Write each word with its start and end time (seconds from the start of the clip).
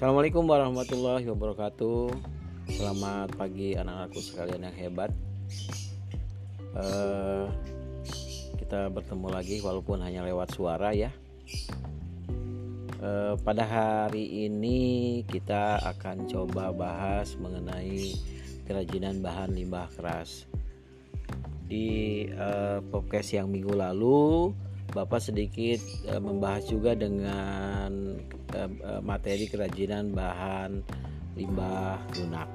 Assalamualaikum 0.00 0.48
warahmatullahi 0.48 1.28
wabarakatuh. 1.28 2.08
Selamat 2.72 3.36
pagi 3.36 3.76
anak-anakku 3.76 4.16
sekalian 4.24 4.64
yang 4.64 4.76
hebat. 4.80 5.12
Uh, 6.72 7.52
kita 8.56 8.88
bertemu 8.88 9.28
lagi 9.28 9.60
walaupun 9.60 10.00
hanya 10.00 10.24
lewat 10.24 10.56
suara 10.56 10.96
ya. 10.96 11.12
Uh, 12.96 13.36
pada 13.44 13.60
hari 13.68 14.48
ini 14.48 15.20
kita 15.28 15.76
akan 15.84 16.24
coba 16.32 16.72
bahas 16.72 17.36
mengenai 17.36 18.16
kerajinan 18.64 19.20
bahan 19.20 19.52
limbah 19.52 19.92
keras. 20.00 20.48
Di 21.68 22.24
uh, 22.40 22.80
podcast 22.88 23.36
yang 23.36 23.52
minggu 23.52 23.76
lalu 23.76 24.56
Bapak 24.90 25.22
sedikit 25.22 25.78
uh, 26.10 26.18
membahas 26.18 26.66
juga 26.66 26.98
dengan 26.98 28.18
uh, 28.58 29.00
materi 29.06 29.46
kerajinan 29.46 30.10
bahan 30.10 30.82
limbah 31.38 31.94
lunak. 32.18 32.50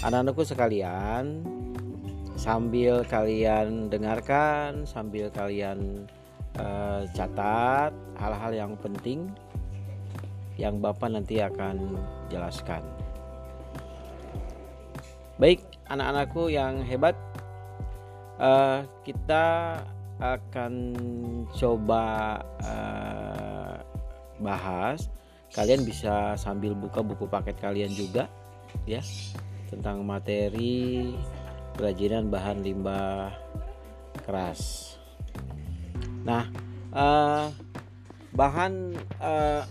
Anak-anakku 0.00 0.44
sekalian, 0.44 1.44
sambil 2.40 3.04
kalian 3.04 3.92
dengarkan, 3.92 4.88
sambil 4.88 5.28
kalian 5.28 6.08
uh, 6.56 7.04
catat 7.12 7.92
hal-hal 8.16 8.52
yang 8.56 8.72
penting 8.80 9.28
yang 10.56 10.80
Bapak 10.80 11.12
nanti 11.12 11.44
akan 11.44 12.00
jelaskan. 12.32 12.80
Baik, 15.36 15.60
anak-anakku 15.92 16.48
yang 16.48 16.80
hebat, 16.80 17.12
kita 19.04 19.44
akan 20.20 20.72
coba 21.52 22.04
uh, 22.64 23.76
bahas. 24.40 25.08
Kalian 25.54 25.86
bisa 25.86 26.36
sambil 26.36 26.76
buka 26.76 27.00
buku 27.00 27.24
paket 27.28 27.56
kalian 27.60 27.92
juga 27.92 28.28
ya. 28.84 29.00
Tentang 29.66 30.04
materi 30.04 31.12
kerajinan 31.76 32.28
bahan 32.32 32.64
limbah 32.64 33.32
keras. 34.24 34.94
Nah 36.24 36.48
uh, 36.92 37.48
bahan 38.36 38.96
uh, 39.20 39.62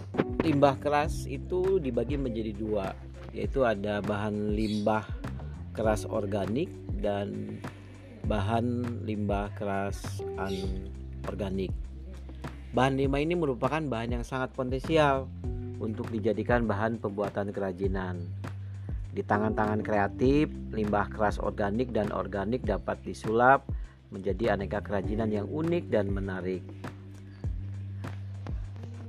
limbah 0.41 0.77
keras 0.81 1.29
itu 1.29 1.77
dibagi 1.77 2.17
menjadi 2.17 2.53
dua 2.53 2.93
yaitu 3.35 3.67
ada 3.67 3.99
bahan 3.99 4.55
limbah 4.55 5.03
keras 5.75 6.07
organik 6.07 6.71
dan 7.03 7.59
bahan 8.25 8.65
limbah 9.05 9.53
keras 9.53 10.01
anorganik. 10.41 11.69
Bahan 12.73 12.97
limbah 12.97 13.21
ini 13.21 13.37
merupakan 13.37 13.79
bahan 13.79 14.19
yang 14.19 14.25
sangat 14.25 14.51
potensial 14.51 15.29
untuk 15.77 16.09
dijadikan 16.09 16.65
bahan 16.65 16.97
pembuatan 16.97 17.53
kerajinan. 17.53 18.25
Di 19.15 19.23
tangan-tangan 19.23 19.79
kreatif, 19.79 20.51
limbah 20.75 21.07
keras 21.07 21.39
organik 21.39 21.93
dan 21.95 22.11
organik 22.11 22.65
dapat 22.67 22.99
disulap 23.05 23.63
menjadi 24.11 24.59
aneka 24.59 24.83
kerajinan 24.83 25.31
yang 25.31 25.47
unik 25.47 25.87
dan 25.87 26.11
menarik. 26.11 26.65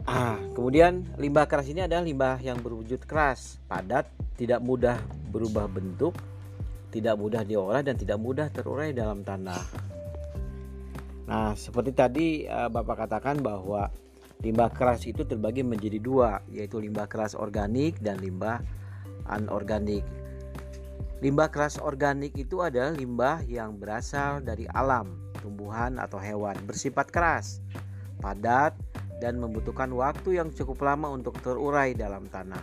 Ah, 0.07 0.39
kemudian 0.55 1.03
limbah 1.19 1.51
keras 1.51 1.67
ini 1.67 1.83
adalah 1.83 2.07
limbah 2.07 2.39
yang 2.39 2.63
berwujud 2.63 3.03
keras, 3.03 3.59
padat, 3.67 4.07
tidak 4.39 4.63
mudah 4.63 5.03
berubah 5.35 5.67
bentuk, 5.67 6.15
tidak 6.91 7.19
mudah 7.19 7.43
diolah 7.43 7.83
dan 7.83 7.99
tidak 7.99 8.19
mudah 8.21 8.49
terurai 8.51 8.95
dalam 8.95 9.23
tanah. 9.27 9.63
Nah, 11.27 11.59
seperti 11.59 11.91
tadi 11.91 12.27
eh, 12.47 12.69
Bapak 12.71 13.07
katakan 13.07 13.43
bahwa 13.43 13.91
limbah 14.41 14.71
keras 14.71 15.03
itu 15.09 15.27
terbagi 15.27 15.67
menjadi 15.67 15.99
dua, 15.99 16.39
yaitu 16.53 16.79
limbah 16.79 17.11
keras 17.11 17.35
organik 17.35 17.99
dan 17.99 18.23
limbah 18.23 18.63
anorganik. 19.27 20.07
Limbah 21.25 21.49
keras 21.49 21.81
organik 21.81 22.37
itu 22.37 22.61
adalah 22.61 22.93
limbah 22.93 23.41
yang 23.49 23.81
berasal 23.81 24.45
dari 24.45 24.69
alam, 24.77 25.17
tumbuhan 25.41 25.97
atau 25.97 26.21
hewan, 26.21 26.55
bersifat 26.69 27.09
keras, 27.09 27.65
padat, 28.21 28.77
dan 29.17 29.41
membutuhkan 29.41 29.89
waktu 29.97 30.37
yang 30.37 30.53
cukup 30.53 30.85
lama 30.85 31.09
untuk 31.09 31.41
terurai 31.41 31.97
dalam 31.97 32.29
tanah. 32.29 32.61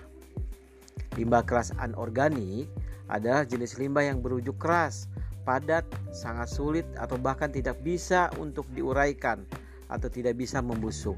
Limbah 1.17 1.41
keras 1.45 1.73
anorganik 1.81 2.69
adalah 3.11 3.43
jenis 3.43 3.75
limbah 3.79 4.05
yang 4.07 4.23
berujung 4.23 4.55
keras, 4.55 5.11
padat, 5.43 5.83
sangat 6.15 6.47
sulit 6.47 6.87
atau 6.95 7.19
bahkan 7.19 7.51
tidak 7.51 7.79
bisa 7.83 8.31
untuk 8.39 8.67
diuraikan 8.71 9.43
atau 9.91 10.07
tidak 10.07 10.39
bisa 10.39 10.63
membusuk. 10.63 11.17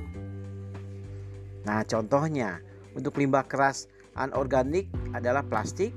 Nah, 1.66 1.81
contohnya 1.85 2.62
untuk 2.94 3.18
limbah 3.18 3.46
keras 3.46 3.90
anorganik 4.16 4.90
adalah 5.13 5.41
plastik, 5.46 5.94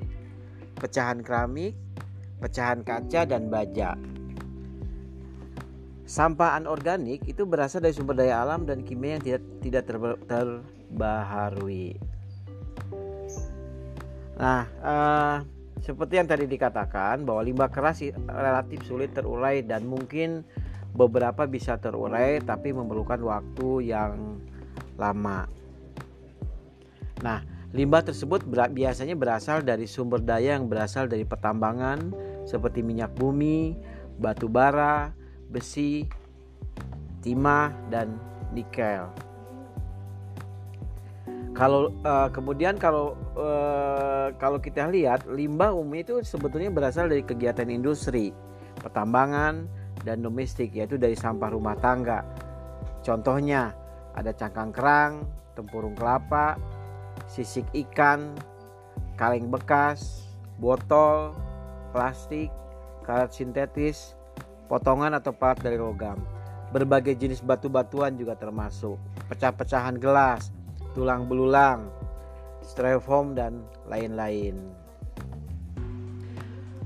pecahan 0.77 1.21
keramik, 1.21 1.77
pecahan 2.41 2.83
kaca 2.83 3.27
dan 3.29 3.53
baja. 3.53 3.95
Sampah 6.09 6.57
anorganik 6.57 7.21
itu 7.29 7.45
berasal 7.45 7.85
dari 7.85 7.93
sumber 7.93 8.17
daya 8.17 8.41
alam 8.41 8.65
dan 8.65 8.81
kimia 8.81 9.21
yang 9.21 9.25
tidak 9.25 9.45
tidak 9.61 9.85
terbaharui. 10.25 12.01
Nah, 14.41 14.65
uh, 14.81 15.37
seperti 15.79 16.19
yang 16.19 16.27
tadi 16.27 16.45
dikatakan 16.51 17.23
bahwa 17.23 17.43
limbah 17.47 17.71
keras 17.71 18.03
relatif 18.27 18.83
sulit 18.87 19.15
terurai 19.15 19.63
dan 19.63 19.87
mungkin 19.87 20.43
beberapa 20.95 21.47
bisa 21.47 21.79
terurai 21.79 22.43
tapi 22.43 22.75
memerlukan 22.75 23.21
waktu 23.23 23.95
yang 23.95 24.43
lama. 24.99 25.47
Nah, 27.23 27.43
limbah 27.75 28.03
tersebut 28.03 28.47
biasanya 28.51 29.15
berasal 29.15 29.63
dari 29.63 29.87
sumber 29.87 30.23
daya 30.23 30.59
yang 30.59 30.67
berasal 30.67 31.07
dari 31.07 31.23
pertambangan 31.23 32.15
seperti 32.49 32.83
minyak 32.83 33.15
bumi, 33.15 33.79
batu 34.19 34.51
bara, 34.51 35.15
besi, 35.51 36.07
timah 37.23 37.71
dan 37.93 38.19
nikel. 38.51 39.28
Kalau 41.59 41.91
uh, 42.07 42.31
kemudian 42.31 42.79
kalau 42.79 43.19
uh, 43.35 44.31
kalau 44.39 44.63
kita 44.63 44.87
lihat 44.95 45.27
limbah 45.27 45.75
umum 45.75 45.99
itu 45.99 46.23
sebetulnya 46.23 46.71
berasal 46.71 47.11
dari 47.11 47.27
kegiatan 47.27 47.67
industri, 47.67 48.31
pertambangan 48.79 49.67
dan 50.07 50.23
domestik 50.23 50.71
yaitu 50.71 50.95
dari 50.95 51.19
sampah 51.19 51.51
rumah 51.51 51.75
tangga. 51.83 52.23
Contohnya 53.03 53.75
ada 54.15 54.31
cangkang 54.31 54.71
kerang, 54.71 55.27
tempurung 55.59 55.99
kelapa, 55.99 56.55
sisik 57.27 57.67
ikan, 57.75 58.39
kaleng 59.19 59.51
bekas, 59.51 60.31
botol, 60.63 61.35
plastik, 61.91 62.55
karet 63.03 63.35
sintetis, 63.35 64.15
potongan 64.71 65.11
atau 65.19 65.35
part 65.35 65.59
dari 65.59 65.75
logam. 65.75 66.23
Berbagai 66.71 67.19
jenis 67.19 67.43
batu-batuan 67.43 68.15
juga 68.15 68.39
termasuk, 68.39 68.95
pecah-pecahan 69.27 69.99
gelas, 69.99 70.55
tulang 70.93 71.29
belulang, 71.29 71.89
styrofoam 72.65 73.33
dan 73.33 73.65
lain-lain. 73.89 74.57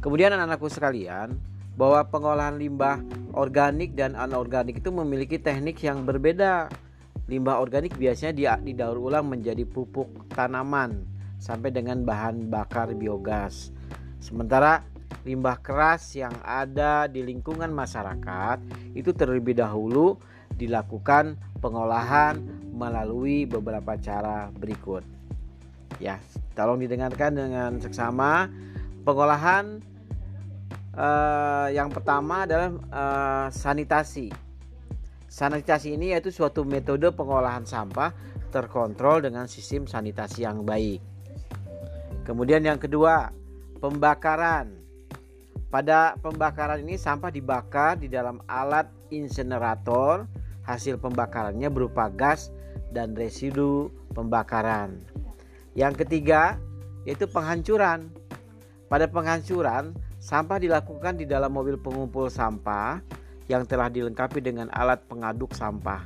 Kemudian 0.03 0.35
anak-anakku 0.35 0.67
sekalian, 0.67 1.39
bahwa 1.77 2.05
pengolahan 2.05 2.61
limbah 2.61 3.01
organik 3.33 3.97
dan 3.97 4.13
anorganik 4.13 4.81
itu 4.85 4.93
memiliki 4.93 5.41
teknik 5.41 5.81
yang 5.81 6.05
berbeda. 6.05 6.69
Limbah 7.31 7.63
organik 7.63 7.97
biasanya 7.97 8.59
didaur 8.61 8.99
ulang 8.99 9.31
menjadi 9.31 9.63
pupuk 9.65 10.27
tanaman 10.35 11.07
sampai 11.39 11.71
dengan 11.73 12.03
bahan 12.03 12.51
bakar 12.51 12.93
biogas. 12.93 13.73
Sementara 14.19 14.85
limbah 15.23 15.59
keras 15.63 16.13
yang 16.19 16.35
ada 16.43 17.07
di 17.07 17.23
lingkungan 17.23 17.71
masyarakat 17.71 18.59
itu 18.93 19.15
terlebih 19.15 19.55
dahulu 19.55 20.19
dilakukan 20.59 21.39
pengolahan 21.63 22.43
melalui 22.73 23.45
beberapa 23.45 23.95
cara 24.01 24.49
berikut. 24.51 25.05
Ya, 26.01 26.19
tolong 26.57 26.81
didengarkan 26.81 27.37
dengan 27.37 27.71
seksama. 27.79 28.49
Pengolahan 29.05 29.85
uh, 30.97 31.69
yang 31.71 31.93
pertama 31.93 32.49
adalah 32.49 32.71
uh, 32.91 33.47
sanitasi. 33.53 34.33
Sanitasi 35.29 35.97
ini 35.97 36.17
yaitu 36.17 36.33
suatu 36.33 36.65
metode 36.65 37.13
pengolahan 37.13 37.65
sampah 37.65 38.13
terkontrol 38.53 39.25
dengan 39.25 39.49
sistem 39.49 39.85
sanitasi 39.89 40.45
yang 40.45 40.65
baik. 40.65 41.01
Kemudian 42.25 42.65
yang 42.65 42.81
kedua, 42.81 43.33
pembakaran. 43.81 44.81
Pada 45.73 46.21
pembakaran 46.21 46.85
ini 46.85 47.01
sampah 47.01 47.33
dibakar 47.33 47.97
di 47.97 48.05
dalam 48.05 48.45
alat 48.45 48.93
insenerator 49.09 50.29
Hasil 50.63 50.99
pembakarannya 51.03 51.67
berupa 51.69 52.07
gas 52.07 52.55
dan 52.93 53.17
residu 53.17 53.89
pembakaran. 54.13 55.01
Yang 55.73 56.05
ketiga 56.05 56.61
yaitu 57.09 57.27
penghancuran. 57.27 58.13
Pada 58.87 59.09
penghancuran, 59.09 59.97
sampah 60.21 60.61
dilakukan 60.61 61.17
di 61.17 61.25
dalam 61.25 61.51
mobil 61.51 61.81
pengumpul 61.81 62.29
sampah 62.29 63.01
yang 63.51 63.65
telah 63.65 63.89
dilengkapi 63.89 64.39
dengan 64.39 64.69
alat 64.71 65.01
pengaduk 65.09 65.51
sampah. 65.57 66.05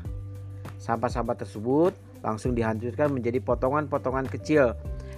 Sampah-sampah 0.78 1.36
tersebut 1.36 1.92
langsung 2.22 2.54
dihancurkan 2.54 3.10
menjadi 3.10 3.42
potongan-potongan 3.42 4.30
kecil 4.30 4.72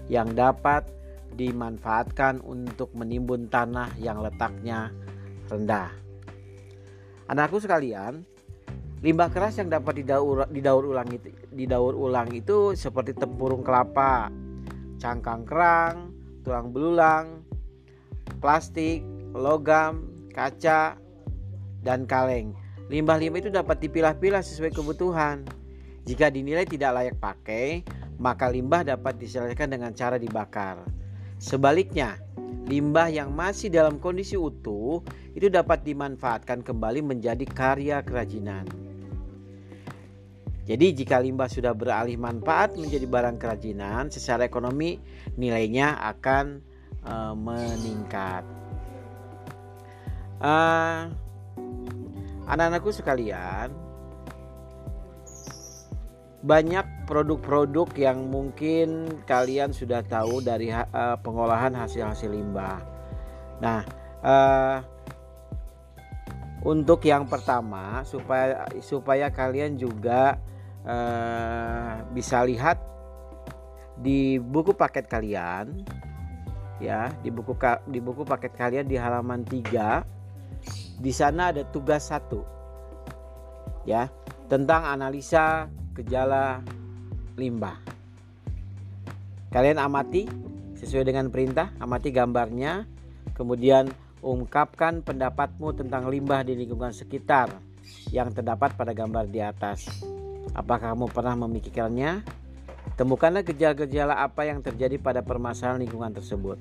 yang 0.09 0.33
dapat 0.33 0.89
dimanfaatkan 1.37 2.41
untuk 2.43 2.91
menimbun 2.97 3.47
tanah 3.53 3.93
yang 4.01 4.25
letaknya 4.25 4.91
rendah. 5.53 5.93
Anakku 7.29 7.61
sekalian, 7.61 8.25
limbah 9.03 9.31
keras 9.31 9.63
yang 9.63 9.71
dapat 9.71 10.03
didaur, 10.03 10.51
didaur 10.51 10.85
ulang 10.85 11.09
didaur 11.55 11.95
ulang 11.95 12.29
itu 12.35 12.75
seperti 12.75 13.15
tempurung 13.15 13.63
kelapa, 13.63 14.31
cangkang 14.99 15.47
kerang, 15.47 16.11
tulang 16.43 16.75
belulang, 16.75 17.47
plastik, 18.43 19.07
logam, 19.35 20.11
kaca, 20.35 20.99
dan 21.87 22.05
kaleng. 22.11 22.55
Limbah-limbah 22.89 23.41
itu 23.45 23.51
dapat 23.53 23.85
dipilah-pilah 23.85 24.41
sesuai 24.41 24.73
kebutuhan. 24.73 25.45
Jika 26.09 26.33
dinilai 26.33 26.65
tidak 26.65 26.97
layak 26.97 27.17
pakai, 27.21 27.85
maka 28.17 28.49
limbah 28.49 28.81
dapat 28.81 29.21
diselesaikan 29.21 29.69
dengan 29.69 29.93
cara 29.93 30.17
dibakar. 30.17 30.81
Sebaliknya, 31.37 32.17
limbah 32.67 33.13
yang 33.13 33.31
masih 33.31 33.69
dalam 33.69 34.01
kondisi 34.01 34.35
utuh 34.35 35.05
itu 35.37 35.53
dapat 35.53 35.85
dimanfaatkan 35.85 36.65
kembali 36.65 37.05
menjadi 37.05 37.45
karya 37.45 38.01
kerajinan. 38.01 38.88
Jadi 40.69 40.93
jika 40.93 41.17
limbah 41.17 41.49
sudah 41.49 41.73
beralih 41.73 42.21
manfaat 42.21 42.77
menjadi 42.77 43.09
barang 43.09 43.41
kerajinan, 43.41 44.13
secara 44.13 44.45
ekonomi 44.45 45.01
nilainya 45.41 45.97
akan 45.97 46.61
uh, 47.09 47.33
meningkat. 47.33 48.45
Uh, 50.39 51.09
anak-anakku 52.45 52.93
sekalian, 52.93 53.73
banyak 56.45 56.85
produk-produk 57.09 57.89
yang 57.97 58.29
mungkin 58.29 59.09
kalian 59.25 59.73
sudah 59.73 60.05
tahu 60.05 60.45
dari 60.45 60.69
uh, 60.69 61.17
pengolahan 61.25 61.73
hasil-hasil 61.73 62.29
limbah. 62.29 62.85
Nah, 63.65 63.81
uh, 64.21 64.77
untuk 66.61 67.09
yang 67.09 67.25
pertama 67.25 68.05
supaya 68.05 68.69
supaya 68.85 69.33
kalian 69.33 69.81
juga 69.81 70.37
uh, 70.85 72.05
bisa 72.13 72.45
lihat 72.47 72.79
di 73.99 74.39
buku 74.39 74.75
paket 74.75 75.11
kalian 75.11 75.83
ya 76.79 77.11
di 77.23 77.35
buku 77.35 77.59
di 77.91 77.99
buku 77.99 78.23
paket 78.23 78.55
kalian 78.55 78.87
di 78.87 78.95
halaman 78.95 79.43
3 79.43 81.03
di 81.03 81.11
sana 81.11 81.51
ada 81.51 81.67
tugas 81.67 82.07
satu 82.07 82.43
ya 83.83 84.07
tentang 84.49 84.85
analisa 84.85 85.69
gejala 85.99 86.63
limbah. 87.39 87.79
Kalian 89.49 89.81
amati 89.81 90.29
sesuai 90.77 91.09
dengan 91.09 91.33
perintah, 91.33 91.73
amati 91.81 92.13
gambarnya, 92.13 92.85
kemudian 93.33 93.89
ungkapkan 94.21 95.01
pendapatmu 95.01 95.73
tentang 95.79 96.11
limbah 96.11 96.43
di 96.43 96.59
lingkungan 96.59 96.93
sekitar 96.93 97.49
yang 98.13 98.35
terdapat 98.35 98.75
pada 98.77 98.93
gambar 98.93 99.31
di 99.31 99.41
atas. 99.41 99.89
Apakah 100.57 100.95
kamu 100.95 101.11
pernah 101.13 101.35
memikirkannya? 101.49 102.25
Temukanlah 102.97 103.45
gejala-gejala 103.45 104.21
apa 104.21 104.49
yang 104.49 104.65
terjadi 104.65 104.97
pada 104.99 105.21
permasalahan 105.21 105.83
lingkungan 105.85 106.15
tersebut. 106.15 106.59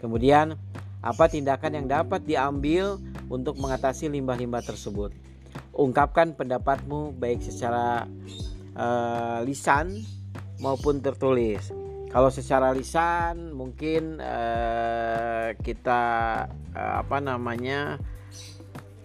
Kemudian, 0.00 0.56
apa 1.04 1.28
tindakan 1.30 1.82
yang 1.82 1.86
dapat 1.86 2.24
diambil 2.24 2.98
untuk 3.30 3.56
mengatasi 3.60 4.10
limbah-limbah 4.10 4.64
tersebut? 4.64 5.14
ungkapkan 5.76 6.32
pendapatmu 6.32 7.12
baik 7.20 7.44
secara 7.44 8.08
uh, 8.74 9.38
lisan 9.44 10.02
maupun 10.58 11.04
tertulis. 11.04 11.68
Kalau 12.08 12.32
secara 12.32 12.72
lisan 12.72 13.52
mungkin 13.52 14.16
uh, 14.16 15.52
kita 15.60 16.02
uh, 16.72 16.94
apa 17.04 17.20
namanya 17.20 18.00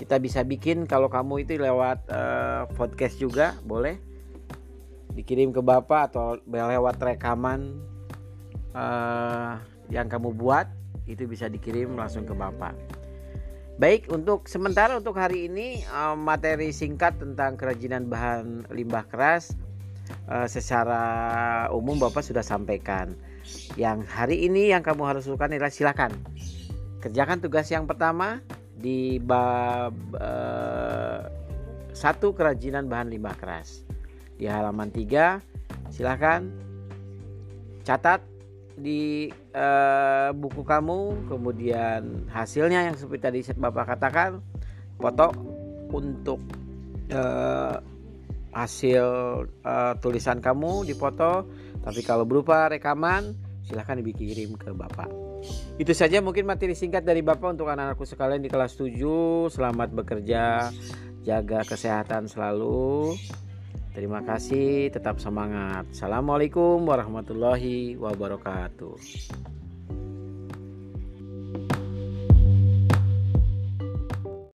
kita 0.01 0.18
bisa 0.18 0.42
bikin 0.42 0.89
kalau 0.89 1.06
kamu 1.13 1.45
itu 1.45 1.62
lewat 1.62 2.09
uh, 2.09 2.65
podcast 2.74 3.21
juga 3.21 3.53
boleh 3.62 4.01
dikirim 5.13 5.53
ke 5.53 5.62
bapak 5.62 6.09
atau 6.09 6.42
lewat 6.50 6.98
rekaman 6.98 7.77
uh, 8.74 9.62
yang 9.94 10.09
kamu 10.09 10.33
buat 10.33 10.65
itu 11.06 11.30
bisa 11.30 11.45
dikirim 11.45 11.94
langsung 11.94 12.25
ke 12.25 12.33
bapak. 12.33 12.74
Baik, 13.77 14.09
untuk 14.09 14.50
sementara 14.50 14.98
untuk 14.98 15.13
hari 15.21 15.45
ini 15.45 15.86
uh, 15.94 16.18
materi 16.18 16.74
singkat 16.74 17.21
tentang 17.21 17.53
kerajinan 17.53 18.09
bahan 18.09 18.74
limbah 18.74 19.06
keras 19.06 19.53
uh, 20.25 20.50
secara 20.50 21.01
umum 21.69 22.01
Bapak 22.01 22.25
sudah 22.25 22.45
sampaikan. 22.45 23.13
Yang 23.77 24.06
hari 24.09 24.50
ini 24.50 24.69
yang 24.74 24.81
kamu 24.81 25.01
harus 25.06 25.25
lakukan 25.30 25.53
adalah 25.53 25.74
silakan 25.74 26.13
kerjakan 27.01 27.42
tugas 27.42 27.65
yang 27.74 27.89
pertama 27.89 28.45
di 28.81 29.21
bab 29.21 29.93
uh, 30.17 31.21
satu 31.93 32.33
kerajinan 32.33 32.89
bahan 32.89 33.13
limbah 33.13 33.37
keras. 33.37 33.85
Di 34.35 34.49
halaman 34.49 34.89
3 34.89 35.93
silakan 35.93 36.49
catat 37.85 38.25
di 38.81 39.29
uh, 39.53 40.33
buku 40.33 40.65
kamu 40.65 41.29
kemudian 41.29 42.25
hasilnya 42.33 42.89
yang 42.89 42.97
seperti 42.97 43.21
tadi 43.21 43.39
bapak 43.53 43.93
katakan 43.93 44.41
foto 44.97 45.29
untuk 45.93 46.41
uh, 47.13 47.77
hasil 48.51 49.05
uh, 49.45 49.93
tulisan 50.01 50.41
kamu 50.41 50.87
di 50.87 50.95
foto 50.97 51.45
tapi 51.85 52.01
kalau 52.01 52.25
berupa 52.25 52.71
rekaman 52.71 53.35
silahkan 53.61 54.01
dikirim 54.01 54.57
ke 54.57 54.73
bapak 54.73 55.30
itu 55.77 55.93
saja 55.93 56.21
mungkin 56.21 56.45
materi 56.45 56.77
singkat 56.77 57.05
dari 57.05 57.25
bapak 57.25 57.57
untuk 57.57 57.69
anak-anakku 57.69 58.05
sekalian 58.05 58.41
di 58.41 58.49
kelas 58.49 58.77
7 58.77 59.49
selamat 59.49 59.89
bekerja 59.93 60.69
jaga 61.21 61.61
kesehatan 61.65 62.25
selalu 62.25 63.17
Terima 63.91 64.23
kasih, 64.23 64.88
tetap 64.88 65.19
semangat. 65.19 65.83
Assalamualaikum 65.91 66.79
warahmatullahi 66.88 67.99
wabarakatuh. 67.99 68.95